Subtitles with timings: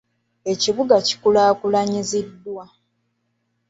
[0.51, 2.63] Ekibuga kikulaakulanyiziddwa.